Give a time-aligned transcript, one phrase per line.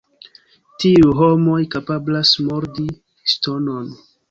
[0.83, 2.89] Tiuj homoj kapablas mordi
[3.35, 3.97] ŝtonon!